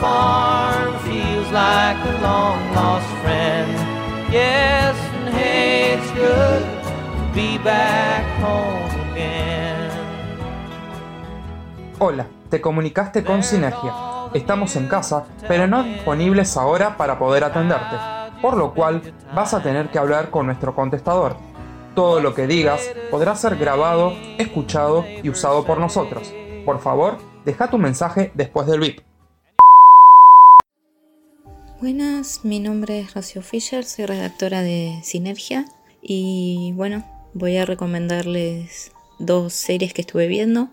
[0.00, 3.72] farm feels like a long lost friend.
[4.30, 9.90] Yes, and hey, it's good to be back home again.
[11.98, 13.94] Hola, te comunicaste con Sinergia.
[14.34, 17.96] Estamos en casa, pero no disponibles ahora para poder atenderte,
[18.42, 19.00] por lo cual
[19.34, 21.36] vas a tener que hablar con nuestro contestador.
[21.94, 26.34] Todo lo que digas podrá ser grabado, escuchado y usado por nosotros.
[26.66, 29.00] Por favor, deja tu mensaje después del VIP.
[31.80, 35.66] Buenas, mi nombre es Rocío Fischer, soy redactora de Sinergia
[36.00, 40.70] y bueno, voy a recomendarles dos series que estuve viendo.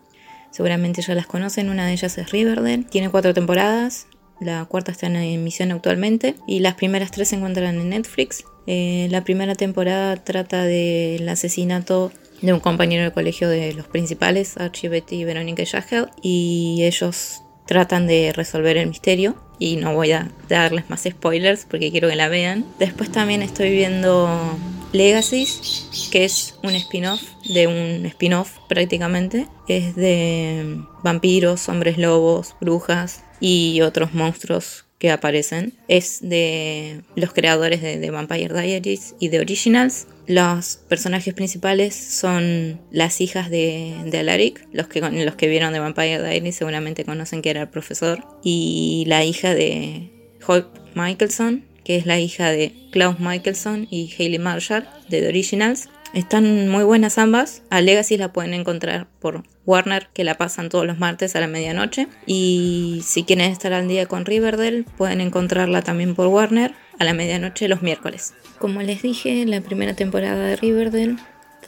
[0.52, 4.08] Seguramente ya las conocen, una de ellas es Riverdale, tiene cuatro temporadas,
[4.39, 8.45] la cuarta está en emisión actualmente y las primeras tres se encuentran en Netflix.
[8.67, 12.11] Eh, la primera temporada trata del asesinato
[12.42, 17.44] de un compañero de colegio de los principales, Archie, Betty y Verónica Yagel, y ellos
[17.66, 22.16] tratan de resolver el misterio y no voy a darles más spoilers porque quiero que
[22.16, 22.66] la vean.
[22.80, 24.58] Después también estoy viendo
[24.92, 29.47] Legacies, que es un spin-off de un spin-off prácticamente.
[29.67, 35.73] Es de vampiros, hombres lobos, brujas y otros monstruos que aparecen.
[35.88, 40.05] Es de los creadores de, Vampire Diaries y de Originals.
[40.27, 45.79] Los personajes principales son las hijas de, de Alaric, los que, los que vieron de
[45.79, 50.11] Vampire Diaries seguramente conocen que era el profesor, y la hija de
[50.45, 55.89] Hope Michelson, que es la hija de Klaus Michelson y Hayley Marshall de The Originals.
[56.14, 57.64] Están muy buenas ambas.
[57.70, 61.48] A Legacy la pueden encontrar por Warner, que la pasan todos los martes a la
[61.48, 62.08] medianoche.
[62.26, 67.14] Y si quieren estar al día con Riverdale, pueden encontrarla también por Warner a la
[67.14, 68.34] medianoche los miércoles.
[68.59, 71.16] Como les dije, la primera temporada de Riverdale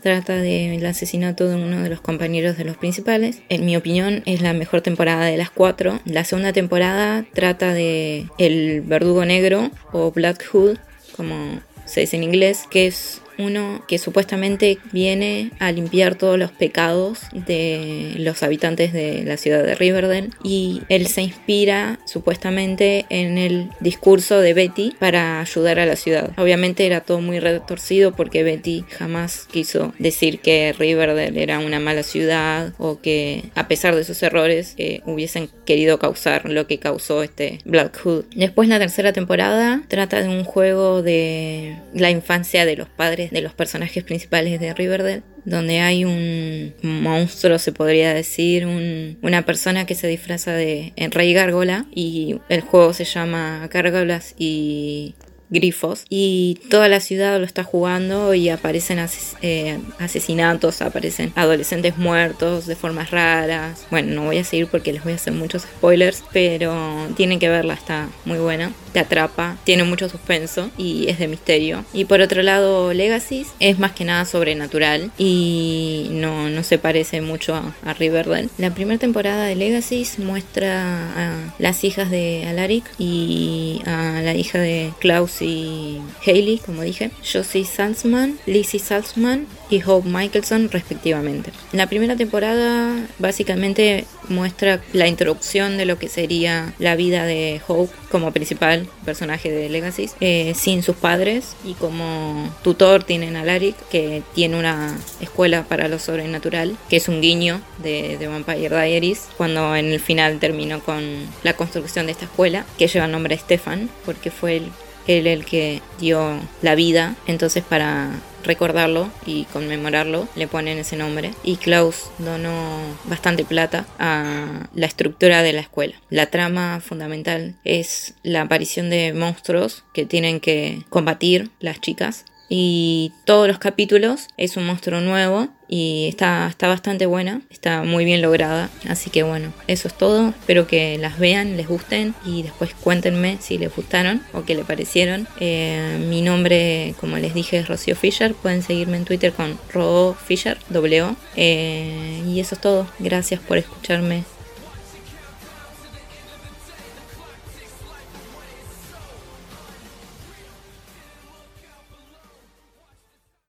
[0.02, 3.42] trata del asesinato de uno de los compañeros de los principales.
[3.48, 6.02] En mi opinión es la mejor temporada de las cuatro.
[6.04, 10.78] La segunda temporada trata de el verdugo negro o Black Hood,
[11.16, 16.52] como se dice en inglés, que es uno que supuestamente viene a limpiar todos los
[16.52, 23.38] pecados de los habitantes de la ciudad de Riverdale y él se inspira supuestamente en
[23.38, 26.32] el discurso de Betty para ayudar a la ciudad.
[26.38, 32.04] Obviamente era todo muy retorcido porque Betty jamás quiso decir que Riverdale era una mala
[32.04, 37.24] ciudad o que a pesar de sus errores eh, hubiesen querido causar lo que causó
[37.24, 38.26] este Black Hood.
[38.36, 43.42] Después la tercera temporada trata de un juego de la infancia de los padres de
[43.42, 49.96] los personajes principales de Riverdale, donde hay un monstruo, se podría decir, una persona que
[49.96, 55.16] se disfraza de Rey Gárgola y el juego se llama Gárgolas y
[55.54, 59.00] grifos y toda la ciudad lo está jugando y aparecen
[59.42, 63.86] eh, asesinatos, aparecen adolescentes muertos de formas raras.
[63.92, 67.50] Bueno, no voy a seguir porque les voy a hacer muchos spoilers, pero tienen que
[67.50, 68.72] verla, está muy buena.
[68.92, 71.84] Te atrapa, tiene mucho suspenso y es de misterio.
[71.94, 77.22] Y por otro lado, Legacy es más que nada sobrenatural y no, no se parece
[77.22, 78.50] mucho a, Riverdale.
[78.58, 84.60] La primera temporada de Legacy muestra a las hijas de Alaric y a la hija
[84.60, 91.52] de Klaus y Hayley, como dije, Josie Salzman, Lizzie Salzman y Hope Michelson respectivamente.
[91.72, 97.94] La primera temporada básicamente muestra la introducción de lo que sería la vida de Hope
[98.12, 103.76] como principal personaje de Legacy, eh, sin sus padres y como tutor tienen a Larry
[103.90, 109.28] que tiene una escuela para lo sobrenatural, que es un guiño de, de Vampire Diaries,
[109.38, 111.04] cuando en el final terminó con
[111.44, 114.72] la construcción de esta escuela, que lleva el nombre de Stefan, porque fue el
[115.08, 118.12] él el que dio la vida, entonces para
[118.44, 121.34] recordarlo y conmemorarlo le ponen ese nombre.
[121.44, 125.96] Y Klaus donó bastante plata a la estructura de la escuela.
[126.10, 133.12] La trama fundamental es la aparición de monstruos que tienen que combatir las chicas y
[133.26, 138.22] todos los capítulos es un monstruo nuevo y está, está bastante buena, está muy bien
[138.22, 138.70] lograda.
[138.88, 140.30] Así que bueno, eso es todo.
[140.30, 144.68] Espero que las vean, les gusten y después cuéntenme si les gustaron o qué les
[144.68, 145.28] parecieron.
[145.40, 148.36] Eh, mi nombre, como les dije, es Rocío Fisher.
[148.36, 151.16] Pueden seguirme en Twitter con Ro Fisher, W.
[151.38, 152.86] Eh, y eso es todo.
[153.00, 154.26] Gracias por escucharme